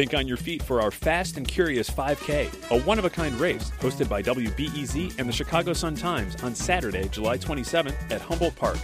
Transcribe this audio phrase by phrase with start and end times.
[0.00, 3.38] Think on your feet for our Fast and Curious 5K, a one of a kind
[3.38, 8.56] race hosted by WBEZ and the Chicago Sun Times on Saturday, July 27th at Humboldt
[8.56, 8.78] Park.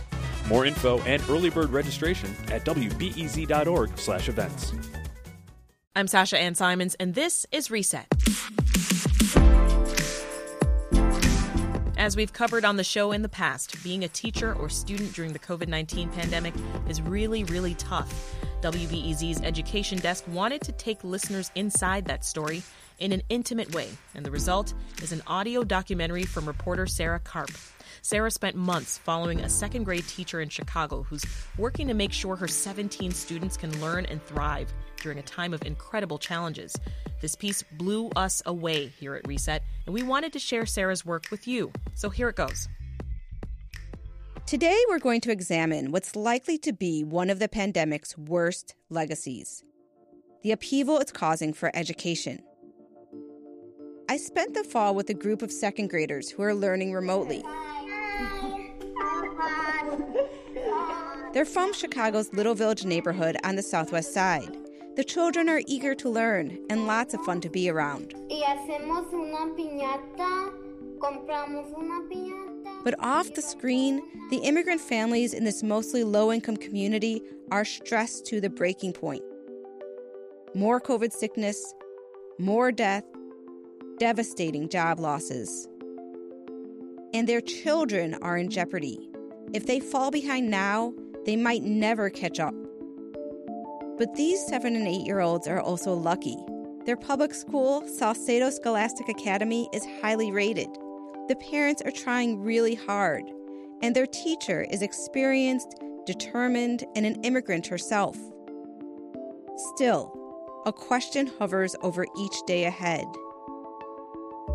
[0.47, 4.73] More info and early bird registration at wbez.org/events.
[5.95, 8.07] I'm Sasha Ann Simons, and this is Reset.
[11.96, 15.33] As we've covered on the show in the past, being a teacher or student during
[15.33, 16.53] the COVID 19 pandemic
[16.91, 18.35] is really, really tough.
[18.62, 22.62] WBEZ's education desk wanted to take listeners inside that story
[22.98, 24.72] in an intimate way, and the result
[25.03, 27.50] is an audio documentary from reporter Sarah Karp.
[28.00, 31.25] Sarah spent months following a second grade teacher in Chicago who's
[31.58, 35.62] working to make sure her 17 students can learn and thrive during a time of
[35.67, 36.75] incredible challenges.
[37.20, 41.27] This piece blew us away here at Reset, and we wanted to share Sarah's work
[41.31, 41.73] with you.
[41.95, 42.69] So here it goes.
[44.47, 49.64] Today, we're going to examine what's likely to be one of the pandemic's worst legacies
[50.45, 52.41] the upheaval it's causing for education.
[54.09, 57.43] I spent the fall with a group of second graders who are learning remotely.
[61.33, 64.57] They're from Chicago's Little Village neighborhood on the southwest side.
[64.95, 68.15] The children are eager to learn and lots of fun to be around.
[72.84, 74.00] But off the screen,
[74.31, 79.23] the immigrant families in this mostly low income community are stressed to the breaking point.
[80.55, 81.75] More COVID sickness,
[82.39, 83.05] more death,
[83.98, 85.69] devastating job losses.
[87.12, 89.08] And their children are in jeopardy.
[89.53, 90.92] If they fall behind now,
[91.25, 92.55] they might never catch up.
[93.98, 96.36] But these seven and eight year olds are also lucky.
[96.84, 100.69] Their public school, Saucedo Scholastic Academy, is highly rated.
[101.29, 103.25] The parents are trying really hard,
[103.83, 105.75] and their teacher is experienced,
[106.07, 108.17] determined, and an immigrant herself.
[109.75, 110.13] Still,
[110.67, 113.05] a question hovers over each day ahead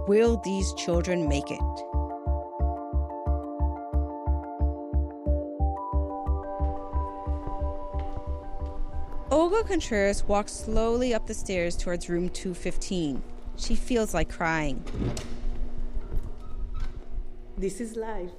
[0.08, 1.60] Will these children make it?
[9.30, 13.22] Olga Contreras walks slowly up the stairs towards room 215.
[13.58, 14.84] She feels like crying.
[17.62, 18.32] This is life.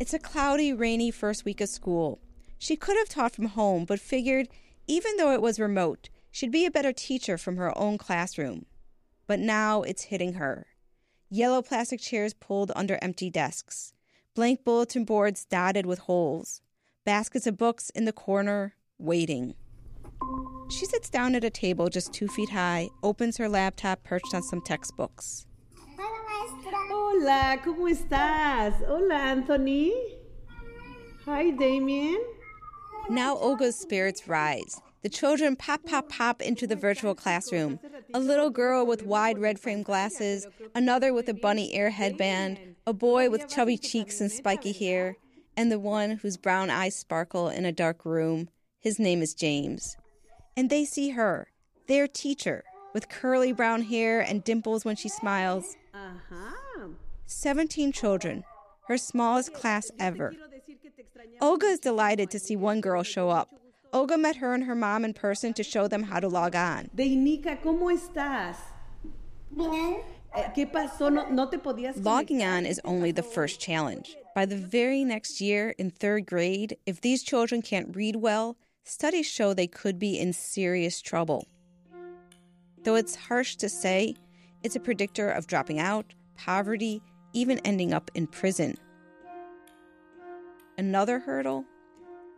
[0.00, 2.18] It's a cloudy, rainy first week of school.
[2.58, 4.48] She could have taught from home, but figured
[4.88, 8.66] even though it was remote, she'd be a better teacher from her own classroom.
[9.28, 10.66] But now it's hitting her.
[11.30, 13.94] Yellow plastic chairs pulled under empty desks,
[14.34, 16.62] blank bulletin boards dotted with holes,
[17.04, 19.54] baskets of books in the corner, waiting.
[20.68, 24.42] She sits down at a table just two feet high, opens her laptop perched on
[24.42, 25.46] some textbooks.
[27.14, 28.74] Hola, ¿cómo estás?
[28.88, 29.92] Hola, Anthony.
[31.26, 32.18] Hi, Damien.
[33.10, 34.80] Now Olga's spirits rise.
[35.02, 37.78] The children pop, pop, pop into the virtual classroom.
[38.14, 42.92] A little girl with wide red frame glasses, another with a bunny ear headband, a
[42.92, 45.16] boy with chubby cheeks and spiky hair,
[45.56, 48.48] and the one whose brown eyes sparkle in a dark room.
[48.80, 49.96] His name is James
[50.56, 51.48] and they see her,
[51.86, 55.76] their teacher, with curly brown hair and dimples when she smiles.
[55.94, 56.56] Uh-huh.
[57.32, 58.44] 17 children,
[58.88, 60.34] her smallest class ever.
[61.40, 63.48] Olga is delighted to see one girl show up.
[63.92, 66.88] Olga met her and her mom in person to show them how to log on.
[66.94, 68.56] Deinica, ¿cómo estás?
[69.50, 70.00] Bien.
[70.34, 71.12] Eh, ¿Qué pasó?
[71.12, 74.16] No, no te podías Logging on is only the first challenge.
[74.34, 79.26] By the very next year, in third grade, if these children can't read well, studies
[79.26, 81.46] show they could be in serious trouble.
[82.84, 84.16] Though it's harsh to say,
[84.62, 88.76] it's a predictor of dropping out, poverty, even ending up in prison.
[90.78, 91.64] Another hurdle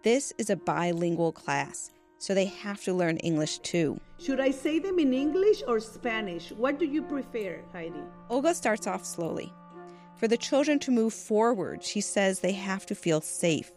[0.05, 3.99] this is a bilingual class, so they have to learn English too.
[4.19, 6.53] Should I say them in English or Spanish?
[6.53, 8.03] What do you prefer, Heidi?
[8.29, 9.51] Olga starts off slowly.
[10.17, 13.73] For the children to move forward, she says they have to feel safe.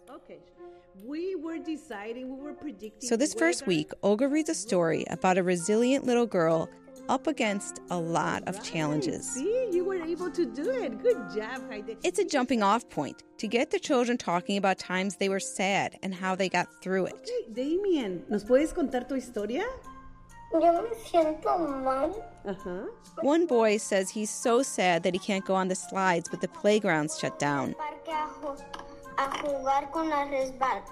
[1.05, 3.07] We were deciding, we were predicting.
[3.07, 6.69] So, this first week, Olga reads a story about a resilient little girl
[7.09, 9.33] up against a lot of challenges.
[9.33, 11.01] See, you were able to do it.
[11.01, 11.97] Good job, Heidi.
[12.03, 15.97] It's a jumping off point to get the children talking about times they were sad
[16.03, 17.13] and how they got through it.
[17.13, 19.63] Okay, Damien, ¿nos puedes contar tu historia?
[20.53, 22.23] Yo me siento mal.
[22.45, 22.85] Uh-huh.
[23.21, 26.47] One boy says he's so sad that he can't go on the slides, but the
[26.47, 27.75] playground's shut down.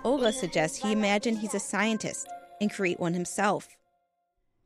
[0.04, 2.28] Olga suggests he imagine he's a scientist
[2.60, 3.68] and create one himself.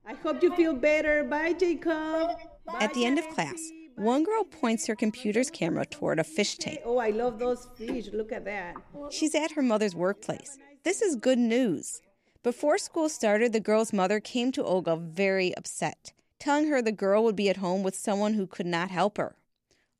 [0.09, 1.23] I hope you feel better.
[1.23, 2.31] Bye, Jacob.
[2.65, 3.61] Bye, At the end of class,
[3.95, 6.79] one girl points her computer's camera toward a fish tank.
[6.83, 8.09] Oh, I love those fish.
[8.11, 8.73] Look at that.
[9.11, 10.57] She's at her mother's workplace.
[10.83, 12.01] This is good news.
[12.41, 17.23] Before school started, the girl's mother came to Olga very upset, telling her the girl
[17.23, 19.35] would be at home with someone who could not help her.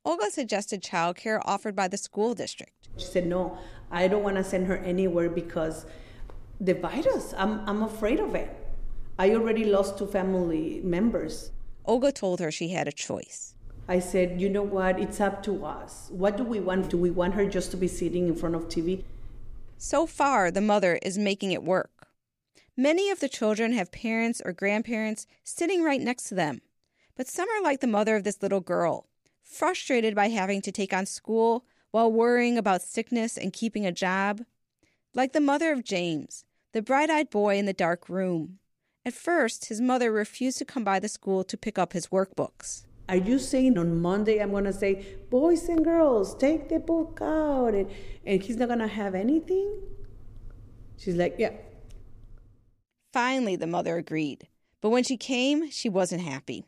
[0.04, 2.88] Olga suggested childcare offered by the school district.
[2.96, 3.58] She said, No,
[3.92, 5.86] I don't want to send her anywhere because
[6.60, 8.56] the virus, I'm, I'm afraid of it.
[9.20, 11.50] I already lost two family members.
[11.84, 13.54] Olga told her she had a choice.
[13.86, 14.98] I said, You know what?
[14.98, 16.08] It's up to us.
[16.10, 16.88] What do we want?
[16.88, 19.04] Do we want her just to be sitting in front of TV?
[19.76, 22.08] So far, the mother is making it work.
[22.78, 26.62] Many of the children have parents or grandparents sitting right next to them.
[27.14, 29.06] But some are like the mother of this little girl,
[29.42, 34.46] frustrated by having to take on school while worrying about sickness and keeping a job.
[35.12, 38.59] Like the mother of James, the bright eyed boy in the dark room.
[39.04, 42.84] At first, his mother refused to come by the school to pick up his workbooks.
[43.08, 47.18] Are you saying on Monday I'm going to say, boys and girls, take the book
[47.22, 47.90] out, and,
[48.24, 49.80] and he's not going to have anything?
[50.96, 51.52] She's like, yeah,
[53.12, 54.46] Finally, the mother agreed,
[54.80, 56.64] but when she came, she wasn't happy.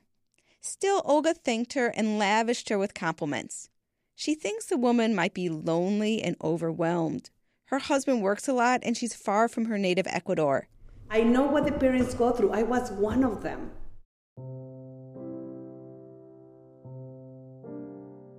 [0.60, 3.68] Still, Olga thanked her and lavished her with compliments.
[4.16, 7.30] She thinks the woman might be lonely and overwhelmed.
[7.66, 10.68] Her husband works a lot and she's far from her native Ecuador.
[11.14, 12.52] I know what the parents go through.
[12.52, 13.70] I was one of them.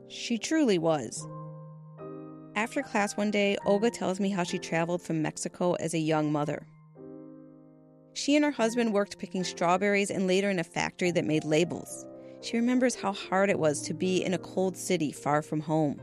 [0.08, 1.28] She truly was.
[2.56, 6.32] After class one day, Olga tells me how she traveled from Mexico as a young
[6.32, 6.66] mother.
[8.14, 12.08] She and her husband worked picking strawberries and later in a factory that made labels.
[12.42, 16.02] She remembers how hard it was to be in a cold city far from home.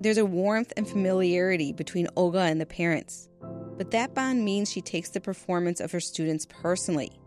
[0.00, 3.28] There's a warmth and familiarity between Olga and the parents,
[3.76, 7.18] but that bond means she takes the performance of her students personally.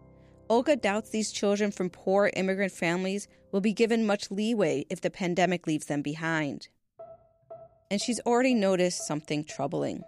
[0.50, 5.09] Olga doubts these children from poor immigrant families will be given much leeway if the
[5.09, 6.69] pandemic leaves them behind.
[7.89, 10.03] And she's already noticed something troubling.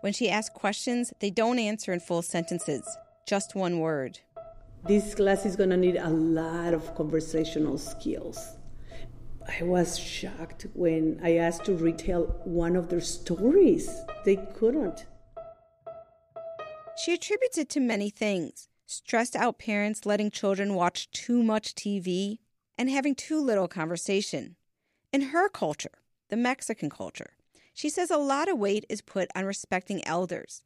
[0.00, 2.82] When she asks questions, they don't answer in full sentences,
[3.24, 4.18] just one word.
[4.84, 8.56] This class is going to need a lot of conversational skills.
[9.48, 13.90] I was shocked when I asked to retell one of their stories.
[14.24, 15.06] They couldn't.
[17.02, 22.38] She attributes it to many things stressed out parents letting children watch too much TV
[22.76, 24.56] and having too little conversation.
[25.12, 25.98] In her culture,
[26.28, 27.34] the Mexican culture,
[27.72, 30.62] she says a lot of weight is put on respecting elders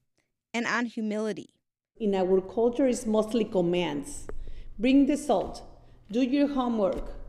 [0.52, 1.50] and on humility.
[1.98, 4.26] In our culture, it's mostly commands
[4.78, 5.62] bring the salt,
[6.10, 7.23] do your homework,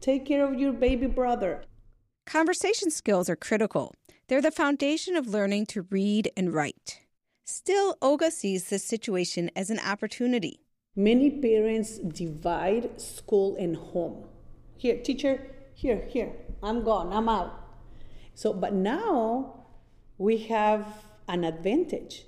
[0.00, 1.62] take care of your baby brother.
[2.26, 3.94] Conversation skills are critical.
[4.28, 7.00] They're the foundation of learning to read and write.
[7.44, 10.60] Still, Olga sees this situation as an opportunity.
[10.94, 14.26] Many parents divide school and home.
[14.76, 15.40] Here, teacher,
[15.74, 17.58] here, here, I'm gone, I'm out.
[18.34, 19.64] So, but now
[20.18, 20.86] we have
[21.28, 22.26] an advantage.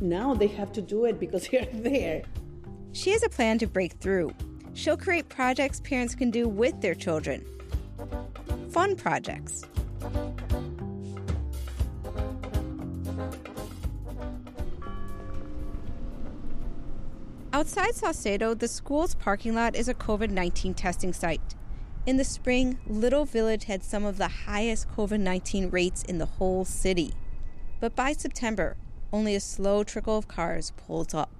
[0.00, 2.22] Now they have to do it because they're there.
[2.92, 4.34] She has a plan to break through.
[4.80, 7.44] She'll create projects parents can do with their children.
[8.70, 9.62] Fun projects.
[17.52, 21.54] Outside Saucedo, the school's parking lot is a COVID 19 testing site.
[22.06, 26.24] In the spring, Little Village had some of the highest COVID 19 rates in the
[26.24, 27.12] whole city.
[27.80, 28.78] But by September,
[29.12, 31.39] only a slow trickle of cars pulled up.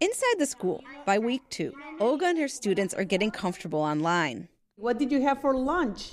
[0.00, 4.48] Inside the school, by week two, Olga and her students are getting comfortable online.
[4.76, 6.12] What did you have for lunch?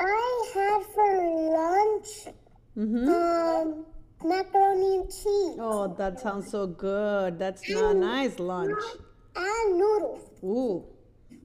[0.00, 1.10] I had for
[1.58, 2.34] lunch
[2.78, 3.08] Mm-hmm.
[3.08, 3.86] um,
[4.22, 7.38] macaroni and cheese Oh, that sounds so good.
[7.38, 8.78] That's a nice lunch.
[9.34, 10.28] and noodles.
[10.44, 10.84] Ooh,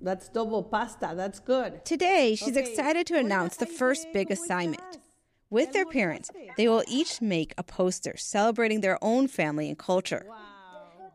[0.02, 1.14] that's double pasta.
[1.16, 1.86] That's good.
[1.86, 5.00] Today, she's Okay, excited to announce the first big assignment.
[5.50, 10.26] With their parents, they will each make a poster celebrating their own family and culture.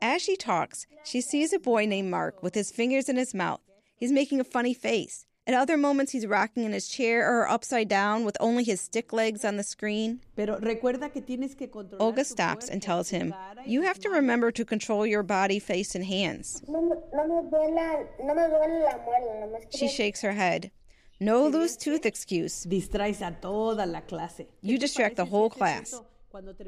[0.02, 3.60] As she talks, she sees a boy named Mark with his fingers in his mouth.
[3.96, 5.24] He's making a funny face.
[5.46, 9.12] At other moments, he's rocking in his chair or upside down with only his stick
[9.12, 10.20] legs on the screen.
[10.34, 13.32] Pero recuerda que tienes que controlar Olga stops and tells him,
[13.64, 16.62] You have to remember to control your body, face, and hands.
[16.66, 20.72] No, me- no me duele, no me duele la muela, nomás She shakes her head.
[21.20, 22.64] No loose tooth excuse.
[22.64, 24.46] Distraes a toda la clase.
[24.62, 25.98] You distract the whole class.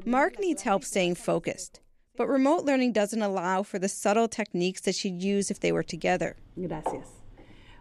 [0.05, 1.81] Mark needs help staying focused,
[2.19, 5.81] but remote learning doesn't allow for the subtle techniques that she'd use if they were
[5.81, 6.35] together.
[6.57, 7.07] Gracias.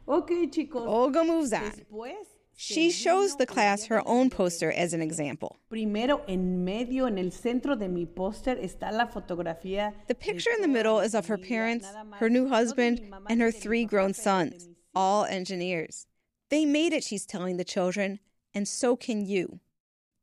[0.07, 0.87] Okay, chicos.
[0.87, 1.73] Olga moves on.
[1.73, 2.15] Después,
[2.57, 5.59] She shows the class her own poster as an example.
[5.69, 9.93] primero en medio, en el centro de mi póster, está la fotografía.
[10.07, 11.89] The picture in the middle is of her parents,
[12.21, 16.07] her new husband, and her three grown sons, all engineers.
[16.49, 18.21] They made it, she's telling the children,
[18.55, 19.59] and so can you.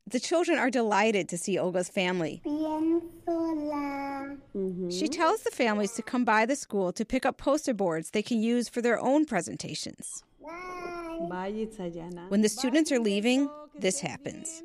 [0.08, 2.40] The children are delighted to see Olga's family.
[2.44, 4.38] Bien sola.
[4.54, 4.90] Uh, mm-hmm.
[4.92, 8.22] She tells the families to come by the school to pick up poster boards they
[8.22, 10.24] can use for their own presentations.
[10.44, 11.28] Bye.
[11.28, 12.30] Bye, Itzayana.
[12.30, 14.62] When the students are leaving, this happens.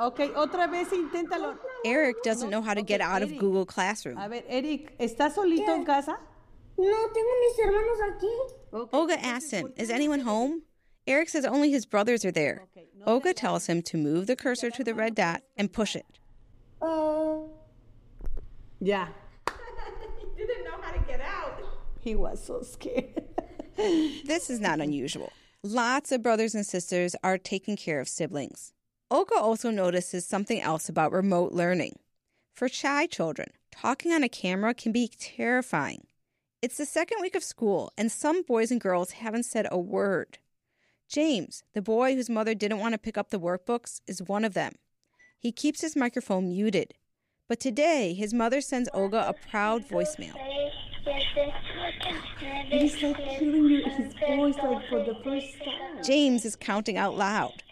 [0.00, 1.56] Ok, otra vez inténtalo.
[1.84, 4.18] Eric doesn't know how to get out of Google Classroom.
[4.18, 6.18] A ver, Eric, ¿estás solito en casa?
[6.76, 8.88] No, tengo mis hermanos aquí.
[8.92, 10.62] Olga asks him, Is anyone home?
[11.08, 12.66] Eric says only his brothers are there.
[13.06, 16.04] Olga tells him to move the cursor to the red dot and push it.
[16.82, 17.38] Uh,
[18.80, 19.08] Ya.
[20.36, 21.60] didn't know how to get out.
[21.98, 23.24] He was so scared.
[23.76, 25.32] This is not unusual.
[25.62, 28.72] Lots of brothers and sisters are taking care of siblings.
[29.08, 32.00] Olga also notices something else about remote learning.
[32.56, 36.08] For shy children, talking on a camera can be terrifying.
[36.60, 40.38] It's the second week of school, and some boys and girls haven't said a word.
[41.08, 44.52] James, the boy whose mother didn't want to pick up the workbooks, is one of
[44.52, 44.74] them.
[45.38, 46.92] He keeps his microphone muted.
[47.48, 50.34] But today, his mother sends Olga a proud voicemail.
[52.66, 56.04] He's like hearing his voice like for the first time.
[56.04, 57.62] James is counting out loud.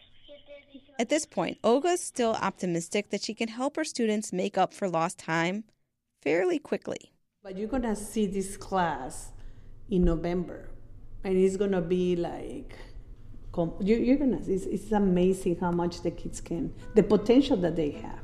[0.98, 4.72] At this point, Olga is still optimistic that she can help her students make up
[4.72, 5.64] for lost time
[6.22, 7.12] fairly quickly.
[7.42, 9.32] But you're gonna see this class
[9.90, 10.70] in November,
[11.22, 12.74] and it's gonna be like,
[13.56, 14.38] com- you, you're gonna.
[14.46, 18.20] It's, it's amazing how much the kids can, the potential that they have.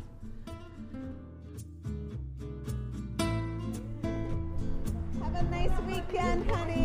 [5.22, 6.82] Have a nice weekend, honey.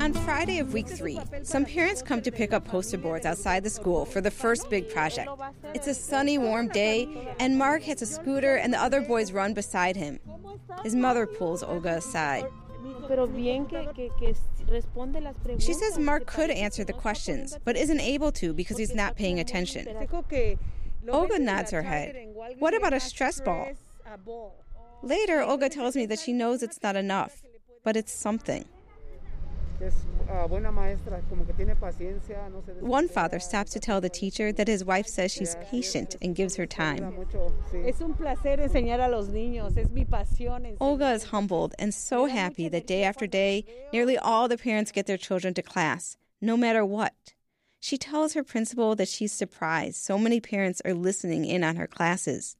[0.00, 3.70] On Friday of week three, some parents come to pick up poster boards outside the
[3.70, 5.28] school for the first big project.
[5.74, 9.54] It's a sunny, warm day, and Mark hits a scooter and the other boys run
[9.54, 10.20] beside him.
[10.84, 12.46] His mother pulls Olga aside.
[13.08, 14.34] Pero bien que, que, que
[14.68, 15.64] responde las preguntas.
[15.64, 19.38] She says Mark could answer the questions, but isn't able to because he's not paying
[19.40, 19.86] attention.
[21.08, 22.16] Olga nods her head.
[22.58, 23.68] What about a stress ball?
[25.02, 27.42] Later, Olga tells me that she knows it's not enough,
[27.84, 28.64] but it's something.
[32.80, 36.56] One father stops to tell the teacher that his wife says she's patient and gives
[36.56, 37.14] her time.
[37.14, 37.86] mucho, sí.
[37.88, 39.76] Es un placer enseñar a los niños.
[39.76, 40.64] Es mi pasión.
[40.66, 40.76] enseñar.
[40.80, 45.06] Olga is humbled and so happy that day after day, nearly all the parents get
[45.06, 47.34] their children to class, no matter what.
[47.80, 51.86] She tells her principal that she's surprised so many parents are listening in on her
[51.86, 52.56] classes.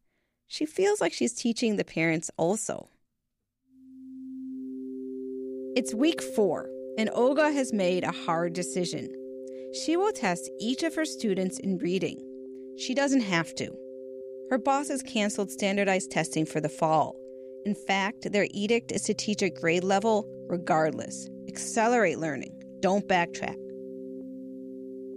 [0.47, 2.89] She feels like she's teaching the parents also.
[5.75, 9.09] It's week four, and Olga has made a hard decision.
[9.85, 12.19] She will test each of her students in reading.
[12.79, 13.71] She doesn't have to.
[14.51, 17.17] Her boss has canceled standardized testing for the fall.
[17.65, 21.29] In fact, their edict is to teach at grade level regardless.
[21.49, 23.57] Accelerate learning, don't backtrack.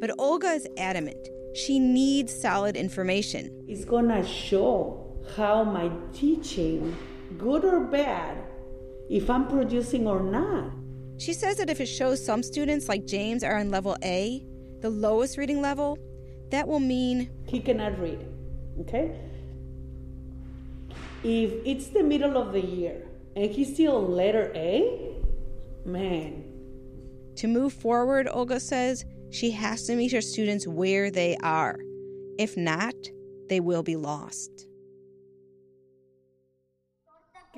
[0.01, 1.27] But Olga is adamant.
[1.53, 3.65] She needs solid information.
[3.67, 6.95] It's gonna show how my teaching,
[7.37, 8.37] good or bad,
[9.09, 10.71] if I'm producing or not.
[11.19, 14.41] She says that if it shows some students like James are on level A,
[14.79, 15.97] the lowest reading level,
[16.49, 18.25] that will mean he cannot read.
[18.79, 19.19] Okay?
[21.23, 25.13] If it's the middle of the year and he's still on letter A,
[25.83, 26.45] man,
[27.35, 31.79] to move forward, Olga says, she has to meet her students where they are.
[32.37, 32.95] If not,
[33.49, 34.68] they will be lost.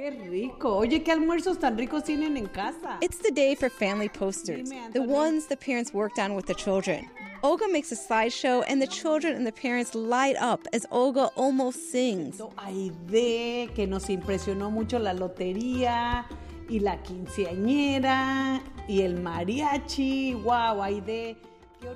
[0.01, 0.77] Qué rico.
[0.77, 2.97] Oye, qué almuerzos tan ricos tienen en casa.
[3.01, 7.07] It's the day for family posters, the ones the parents worked on with the children.
[7.43, 11.91] Olga makes a slideshow, and the children and the parents light up as Olga almost
[11.91, 12.41] sings.
[12.57, 16.25] Aide, que nos impresionó mucho la lotería
[16.67, 20.33] y la quinceañera y el mariachi.
[20.35, 21.50] Wow, Aide.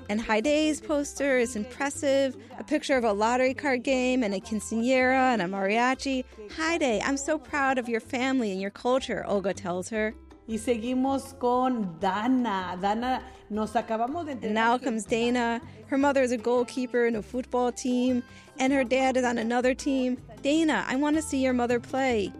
[0.08, 5.32] And Heide's poster is impressive a picture of a lottery card game and a quinceanera
[5.34, 6.24] and a mariachi.
[6.56, 10.14] Heide, I'm so proud of your family and your culture, Olga tells her.
[10.48, 12.78] Y seguimos con Dana.
[12.80, 15.60] Dana, nos acabamos de And now comes Dana.
[15.88, 18.22] Her mother is a goalkeeper in a football team,
[18.60, 20.18] and her dad is on another team.
[20.42, 22.32] Dana, I want to see your mother play.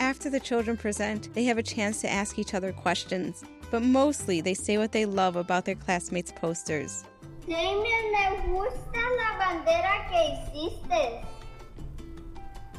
[0.00, 4.40] After the children present, they have a chance to ask each other questions, but mostly
[4.40, 7.04] they say what they love about their classmates' posters.
[7.46, 11.24] Damien, me gusta la bandera que hiciste.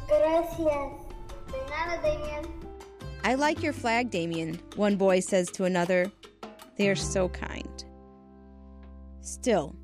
[0.08, 1.10] Gracias.
[1.52, 2.46] De nada, Damien.
[3.24, 6.12] I like your flag, Damien, one boy says to another.
[6.78, 7.84] They are so kind.
[9.22, 9.76] Still,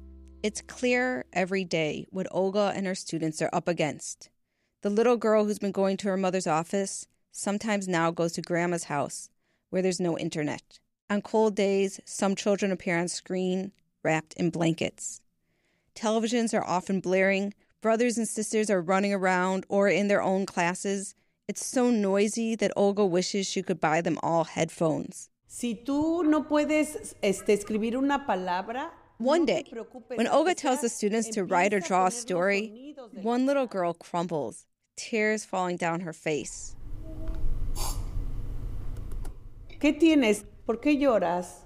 [0.41, 4.29] it's clear every day what Olga and her students are up against.
[4.81, 8.85] The little girl who's been going to her mother's office sometimes now goes to grandma's
[8.85, 9.29] house
[9.69, 10.79] where there's no internet.
[11.09, 13.71] On cold days, some children appear on screen
[14.03, 15.21] wrapped in blankets.
[15.95, 21.13] Televisions are often blaring, brothers and sisters are running around or in their own classes.
[21.47, 25.29] It's so noisy that Olga wishes she could buy them all headphones.
[25.47, 29.63] Si tú no puedes este, escribir una palabra, One day,
[30.15, 34.65] when Olga tells the students to write or draw a story, one little girl crumbles,
[34.97, 36.75] tears falling down her face.
[39.79, 40.45] ¿qué tienes?
[40.65, 41.63] ¿Por qué lloras?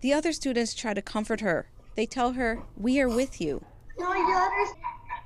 [0.00, 1.70] The other students try to comfort her.
[1.94, 3.64] They tell her, We are with you.
[3.96, 4.74] No llores,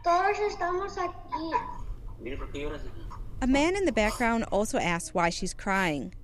[0.04, 1.52] todos estamos aquí.
[3.40, 6.14] A man in the background also asks why she's crying,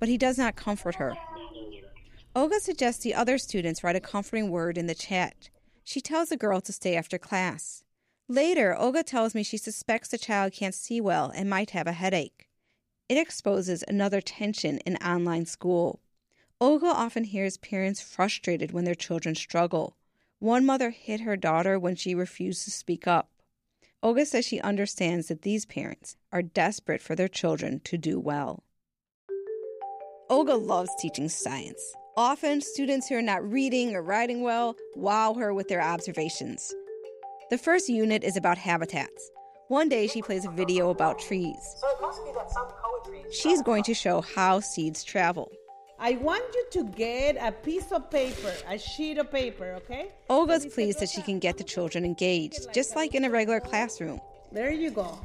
[0.00, 1.14] but he does not comfort her.
[2.34, 5.50] Olga suggests the other students write a comforting word in the chat.
[5.84, 7.84] She tells the girl to stay after class.
[8.26, 11.92] Later, Olga tells me she suspects the child can't see well and might have a
[11.92, 12.48] headache.
[13.08, 16.00] It exposes another tension in online school.
[16.60, 19.96] Olga often hears parents frustrated when their children struggle.
[20.38, 23.30] One mother hit her daughter when she refused to speak up.
[24.02, 28.64] Olga says she understands that these parents are desperate for their children to do well.
[30.30, 31.94] Olga loves teaching science.
[32.16, 36.74] Often, students who are not reading or writing well wow her with their observations.
[37.50, 39.30] The first unit is about habitats.
[39.72, 41.82] One day, she plays a video about trees.
[43.30, 45.50] She's going to show how seeds travel.
[45.98, 50.12] I want you to get a piece of paper, a sheet of paper, okay?
[50.28, 54.20] Olga's pleased that she can get the children engaged, just like in a regular classroom.
[54.52, 55.18] There you go.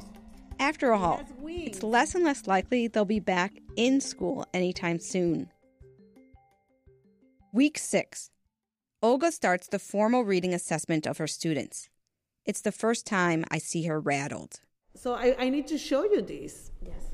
[0.58, 5.50] After all, it's less and less likely they'll be back in school anytime soon.
[7.52, 8.30] Week 6.
[9.02, 11.90] Olga starts the formal reading assessment of her students.
[12.48, 14.60] It's the first time I see her rattled.
[14.94, 16.70] So I, I need to show you this.
[16.82, 17.10] Yes.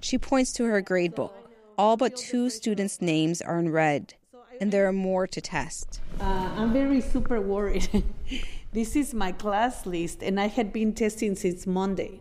[0.00, 1.32] She points to her grade book.
[1.78, 4.14] All but two students' names are in red,
[4.60, 6.00] and there are more to test.
[6.20, 8.04] Uh, I'm very super worried.
[8.72, 12.20] this is my class list, and I had been testing since Monday.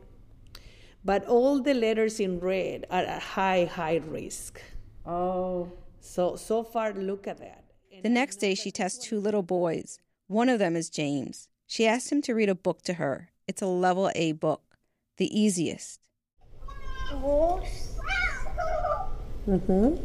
[1.04, 4.62] But all the letters in red are at high, high risk.
[5.04, 5.72] Oh.
[6.00, 7.64] So, so far, look at that.
[8.04, 9.98] The next day, she tests two little boys.
[10.28, 11.48] One of them is James.
[11.72, 13.30] She asks him to read a book to her.
[13.48, 14.76] It's a level A book,
[15.16, 16.02] the easiest.
[19.48, 19.98] Ujú.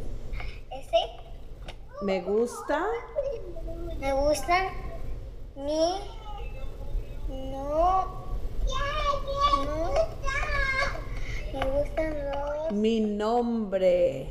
[0.71, 1.03] Ese
[2.05, 2.87] Me gusta.
[3.99, 4.71] me gusta
[5.57, 5.99] mi
[7.29, 8.15] no
[9.51, 10.07] no
[11.53, 14.29] me gustan los Mi nombre.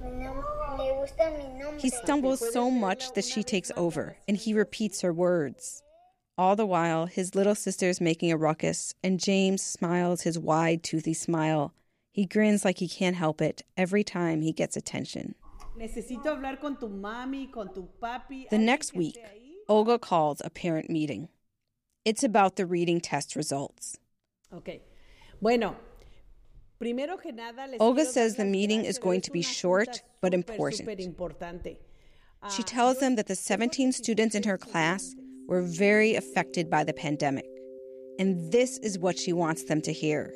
[0.00, 1.80] me gusta mi nombre.
[1.80, 5.82] He stumbles so much that she takes over, and he repeats her words.
[6.40, 11.12] All the while, his little sister's making a ruckus, and James smiles his wide, toothy
[11.12, 11.74] smile.
[12.12, 15.34] He grins like he can't help it every time he gets attention.
[15.78, 18.48] Necesito hablar con tu mami, con tu papi.
[18.48, 19.18] The next week.
[19.68, 21.28] Olga calls a parent meeting.
[22.06, 23.98] It's about the reading test results.
[24.50, 24.80] Ok.
[25.42, 25.76] Bueno,
[26.78, 30.88] primero que nada, les Olga says the meeting is going to be short but important.
[32.48, 35.14] She Ah, tells them that the 17 students in her class
[35.50, 37.44] were very affected by the pandemic.
[38.18, 40.32] And this is what she wants them to hear.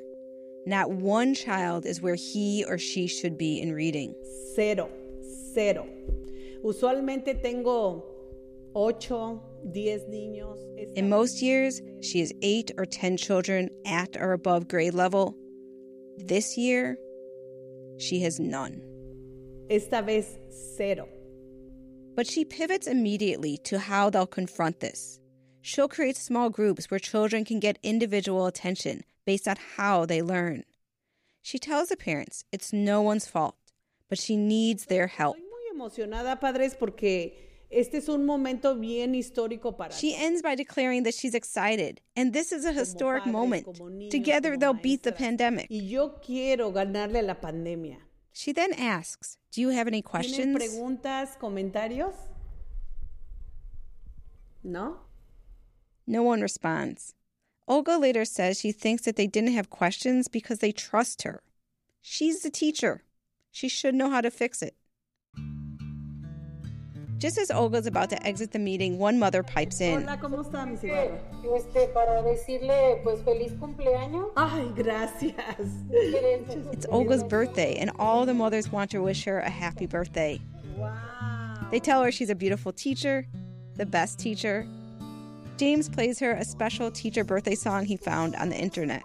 [0.67, 4.15] Not one child is where he or she should be in reading.
[4.55, 4.91] Cero,
[5.55, 5.87] cero.
[6.65, 8.05] Usualmente tengo
[8.75, 9.41] ocho,
[9.73, 10.59] diez niños.
[10.97, 15.37] In most years, she has eight or 10 children at or above grade level.
[16.17, 16.99] This year,
[17.99, 18.83] she has none.
[19.71, 20.39] esta vez
[20.77, 21.09] cero.
[22.15, 25.21] But she pivots immediately to how they'll confront this.
[25.63, 30.65] She'll create small groups where children can get individual attention based on how they learn.
[31.43, 33.57] She tells the parents it's no one's fault,
[34.09, 35.37] but she needs their help.
[35.37, 40.55] Estoy muy emocionada, padres, porque este es un momento bien histórico para She ends by
[40.55, 43.67] declaring that she's excited, and this is a historic moment.
[44.11, 45.67] Together, they'll beat the pandemic.
[48.37, 48.75] Y yo quiero ganarle a la pandemia.
[48.75, 50.57] She then asks, Do you have any ¿Tienen questions?
[50.57, 52.15] preguntas, comentarios?
[54.63, 54.99] ¿No?
[56.07, 57.15] No one responds.
[57.67, 61.43] Olga later says she thinks that they didn't have questions because they trust her.
[62.03, 63.03] She's the teacher.
[63.51, 64.75] She should know how to fix it.
[67.25, 70.03] Just as Olga's about to exit the meeting, one mother pipes in.
[70.03, 70.75] Hola, ¿cómo está mi?
[71.57, 74.31] Este, para decirle, pues, feliz cumpleaños.
[74.37, 75.35] Ay, gracias.
[75.91, 80.39] It's Olga's birthday, and all the mothers want to wish her a happy birthday.
[80.77, 81.67] Wow.
[81.71, 83.27] They tell her she's a beautiful teacher,
[83.77, 84.69] the best teacher.
[85.57, 89.03] James plays her a special teacher birthday song he found on the internet.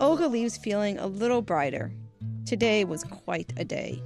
[0.00, 1.92] Olga leaves feeling a little brighter.
[2.46, 4.02] Today was quite a day.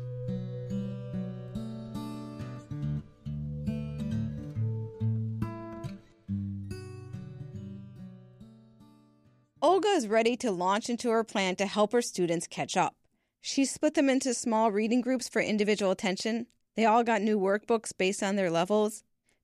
[9.85, 12.95] Olga is ready to launch into her plan to help her students catch up.
[13.41, 16.47] She split them into small reading groups for individual attention.
[16.77, 19.03] They all got new workbooks based on their levels.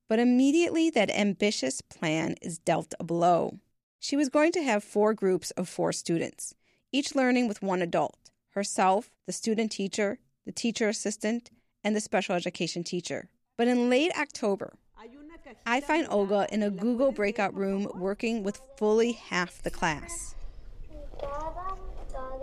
[0.09, 3.59] But immediately, that ambitious plan is dealt a blow.
[3.99, 6.55] She was going to have four groups of four students,
[6.93, 11.51] each learning with one adult herself, the student teacher, the teacher assistant,
[11.83, 13.29] and the special education teacher.
[13.57, 14.75] But in late October,
[15.67, 20.35] I find Olga in a Google breakout room working with fully half the class.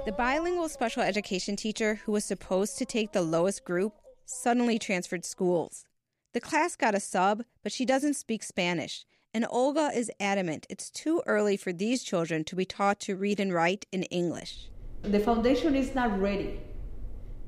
[0.05, 3.93] The bilingual special education teacher who was supposed to take the lowest group
[4.25, 5.85] suddenly transferred schools.
[6.33, 10.89] The class got a sub, but she doesn't speak Spanish, and Olga is adamant it's
[10.89, 14.69] too early for these children to be taught to read and write in English.
[15.01, 16.59] The foundation is not ready.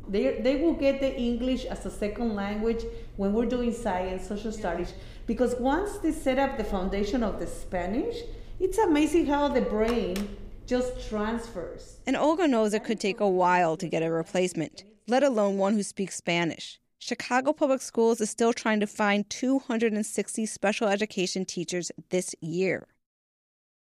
[0.10, 2.86] They, they will get the English as a second language
[3.18, 4.94] when we're doing science, social studies,
[5.26, 8.18] because once they set up the foundation of the Spanish,
[8.60, 12.00] it's amazing how the brain just transfers.
[12.06, 15.74] And Olga knows it could take a while to get a replacement, let alone one
[15.74, 16.80] who speaks Spanish.
[17.00, 22.88] Chicago Public Schools is still trying to find 260 special education teachers this year.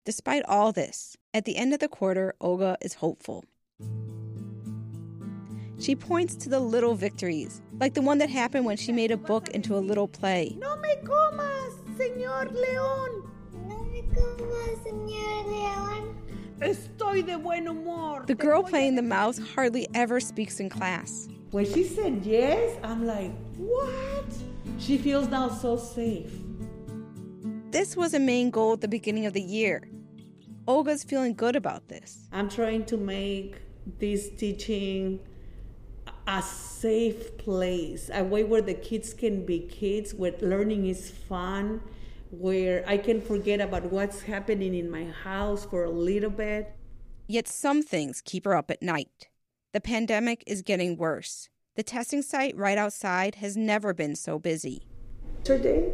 [0.05, 3.43] Despite all this, at the end of the quarter, Olga is hopeful.
[5.79, 9.17] She points to the little victories, like the one that happened when she made a
[9.17, 10.55] book into a little play.
[10.59, 13.29] No me comas, señor león.
[13.67, 16.15] No me comas, señor león.
[16.59, 18.25] Estoy de buen humor.
[18.25, 21.27] The girl playing the mouse hardly ever speaks in class.
[21.51, 24.25] When she said yes, I'm like, what?
[24.79, 26.31] She feels now so safe.
[27.69, 29.87] This was a main goal at the beginning of the year.
[30.67, 32.27] Olga's feeling good about this.
[32.31, 33.61] I'm trying to make
[33.99, 35.19] this teaching
[36.27, 41.81] a safe place, a way where the kids can be kids, where learning is fun,
[42.31, 46.75] where I can forget about what's happening in my house for a little bit.
[47.27, 49.29] Yet some things keep her up at night.
[49.73, 51.49] The pandemic is getting worse.
[51.75, 54.83] The testing site right outside has never been so busy.
[55.39, 55.93] Yesterday,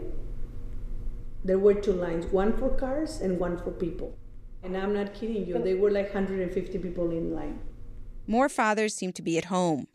[1.46, 4.17] there were two lines one for cars and one for people.
[4.63, 7.60] And I'm not kidding you, they were like 150 people in line.
[8.26, 9.88] More fathers seem to be at home.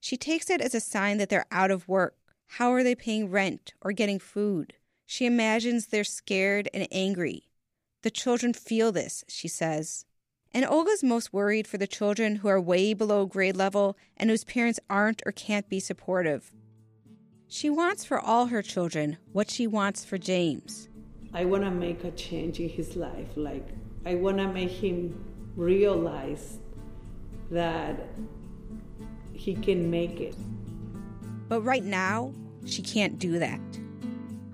[0.00, 2.16] She takes it as a sign that they're out of work.
[2.46, 4.74] How are they paying rent or getting food?
[5.04, 7.48] She imagines they're scared and angry.
[8.02, 10.04] The children feel this, she says.
[10.52, 14.44] And Olga's most worried for the children who are way below grade level and whose
[14.44, 16.52] parents aren't or can't be supportive.
[17.48, 20.88] She wants for all her children what she wants for James.
[21.32, 23.28] I want to make a change in his life.
[23.36, 23.68] Like,
[24.04, 25.24] I want to make him
[25.56, 26.58] realize
[27.50, 28.08] that
[29.36, 30.34] he can make it.
[31.48, 32.32] But right now,
[32.64, 33.60] she can't do that.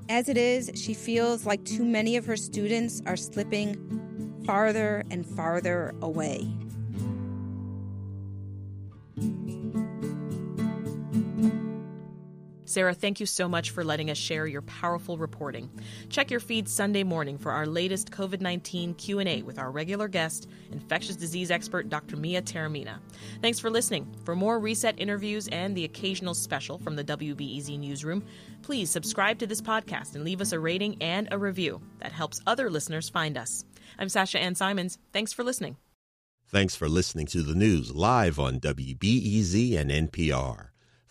[0.08, 5.24] As it is, she feels like too many of her students are slipping farther and
[5.24, 6.48] farther away.
[12.72, 15.68] Sarah, thank you so much for letting us share your powerful reporting.
[16.08, 21.16] Check your feed Sunday morning for our latest COVID-19 Q&A with our regular guest, infectious
[21.16, 22.16] disease expert Dr.
[22.16, 22.98] Mia Taormina.
[23.42, 24.11] Thanks for listening.
[24.24, 28.24] For more reset interviews and the occasional special from the WBEZ newsroom,
[28.62, 31.78] please subscribe to this podcast and leave us a rating and a review.
[31.98, 33.66] That helps other listeners find us.
[33.98, 34.96] I'm Sasha Ann Simons.
[35.12, 35.76] Thanks for listening.
[36.48, 40.71] Thanks for listening to the news live on WBEZ and NPR.